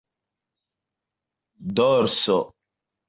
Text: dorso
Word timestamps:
dorso 1.75 2.39